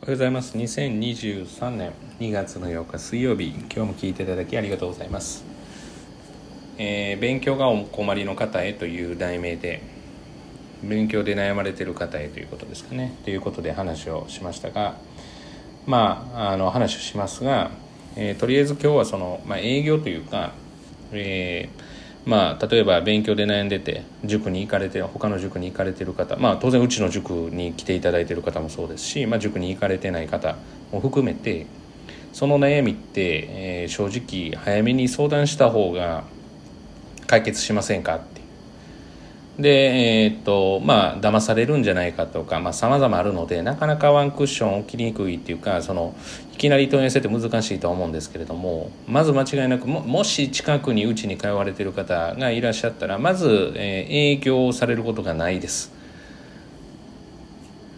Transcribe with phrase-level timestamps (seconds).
[0.00, 0.56] おはようございます。
[0.56, 3.48] 2023年2月の8日水曜日。
[3.48, 5.44] 今日も聞いていただきありがとうございます、
[6.78, 9.82] えー勉強がお困りの方へという題名で
[10.84, 13.12] 勉強で悩まれてる方へということですかね。
[13.24, 14.94] ということで話をしましたが
[15.84, 17.72] まああの話をしますが、
[18.14, 20.52] えーとりあえず今日はその、まあ、営業というか、
[21.10, 21.97] えー
[22.28, 30.56] まあ、例えば勉強で悩んでて塾に行かれて他の塾に行かれてる方、まあ、当然うちの塾に来ていただいてる方もそうですし、まあ、塾に行かれてない方
[30.92, 31.64] も含めて
[32.34, 36.24] その悩みって、えー正直早めに相談した方が
[37.26, 38.37] 解決しませんかって
[39.58, 46.14] でえーっとまあ騙されるんじゃないかとかまあ様々あるのでなかなかワンクッション起きにくいっていうかその
[46.54, 55.92] いきなり問い合わせって難しいとは思うんですけれどもまず間違いなくももし近くにうちに通われている方がいらっしゃったらまず、えー営業をされることがないです。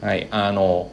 [0.00, 0.90] はいあの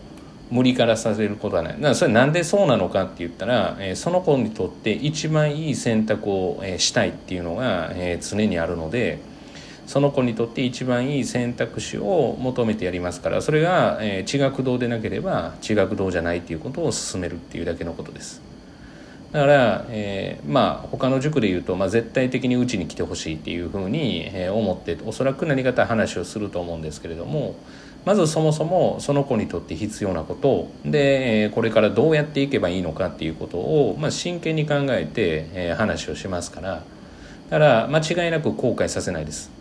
[0.49, 1.73] 無理からさせることはない。
[1.73, 9.19] だからそれなんでそうなのかって言ったら、えーその子にとって一番いい選択を、えーしたいっていうのが、えー常にあるので
[9.87, 18.41] その子にとって一番いい選択肢を求めてやりますからそれが、えー地学堂でなければ地学堂じゃないっていうことを進めるっていうだけのことです。
[19.31, 27.55] だから、えーまあ他の塾で言うと、まあ、絶対的にうちに来てほしいっていうふうに、えー思っておそらく何かと話をすると思うんですけれども
[28.03, 36.83] まずそもそもその子にとって必要なことで、えこれからどうやっていけばいいのかっていうことを、まあ、真剣に考えて、えー話をしますから
[37.49, 39.56] だから間違いなく後悔させないです。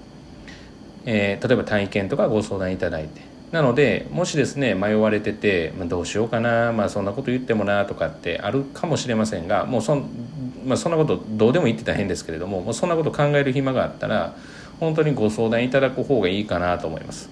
[1.07, 10.09] えー例えば体験とかご相談いただいてなのでもしですね迷われてて、まあ、どうしようかな、まあ、そんなこと言ってもなとかってあるかもしれませんがもうそん,、
[10.67, 14.35] まあ、そんなことどうでも言ってたら変ですけれどももうそんなこと考える暇があったら
[14.81, 17.31] 本当にご相談いただく方がいいかなと思います。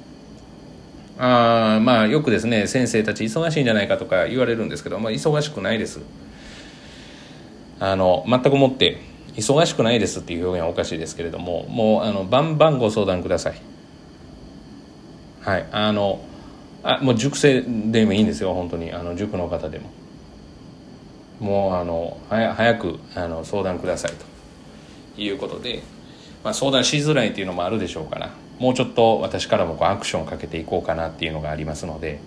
[1.19, 6.01] あーまあよくですね先生たち忙しいんじゃないかとか言われるんですけど、まあ、忙しくないです
[7.79, 8.99] あの全くもって
[9.37, 13.61] 忙しくないですっていう表現はおかしいですけれどももうあのバンバンご相談ください。
[15.41, 16.25] はいあの
[16.83, 18.93] あもう塾生でもいいんですよ本当に。
[18.93, 19.91] あの塾の方でも。
[21.41, 24.35] もうあのは早くあの相談くださいと。
[25.17, 25.83] いうことで、
[26.43, 32.21] まあ、相談しづらいっていうのもあるでしょうからもうちょっと私からもこうアクションをかけていこうかなっていうのがありますので、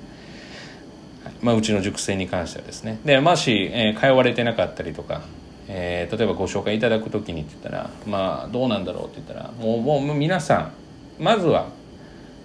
[1.41, 2.99] まあ、うちの塾生に関してはですね。
[3.05, 5.21] でもし、えー通われてなかったりとか、
[5.67, 10.71] えー例えばご紹介いただく時にって言ったらまあどうなんだろうって言ったらもうもう皆さん
[11.19, 11.69] まずは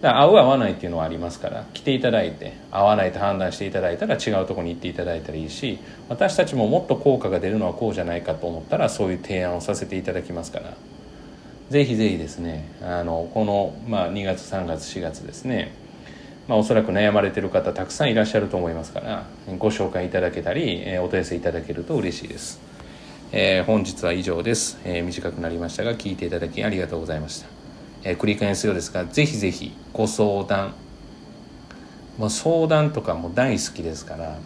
[0.03, 5.79] 合う合わないっていうのはありますから来ていただいて合わないと判断していただいたら違うとこに行っていただいたらいいし
[6.09, 10.75] 私たちももっと効果が出るのはこうじゃないかと思ったらそういう提案をさせていただきますから。
[11.73, 15.73] ぜひぜひですねあのこの、まあ、2月3月4月ですね、
[16.47, 19.25] まあ、おそらく悩まれてる方たくさんいらっしゃると思いますから
[19.57, 22.61] ご紹介いただけたり、えお問い合わせいただけると嬉しいです、
[23.35, 27.47] えー本日は以上です、えー短くなりましたが聞いていただきありがとうございました、
[28.05, 30.75] えー繰り返すようですがぜひぜひご相談。
[32.19, 34.39] もう相談とかも大好きですから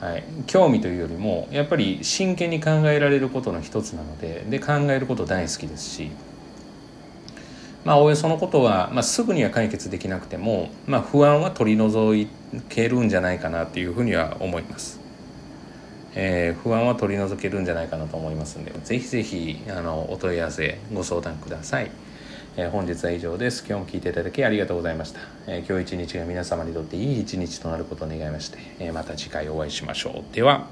[0.00, 6.10] はい、興味というよりもやっぱり真剣に考えられることの一つなのでで考えること大好きですし
[7.84, 12.28] まあおよそのことは、まあ、すぐには解決できなくても、まあ、不安は取り除
[12.68, 15.00] けるんじゃないかなっていうふうには思います、
[16.20, 21.92] えー不安は取り除けるんじゃないかなと思いますのでぜひぜひあのお問い合わせご相談ください。
[22.56, 23.64] えー本日は以上です。
[23.68, 30.34] 今日も聞いていただきありがとうございました、えー今日一日が皆様にとっていい一日となることを願いまして、えまた次回お会いしましょう。
[30.34, 30.66] では。